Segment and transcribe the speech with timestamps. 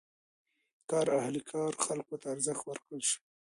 [0.77, 1.35] د کار اهل
[1.85, 3.19] خلکو ته ارزښت ورکړل شو.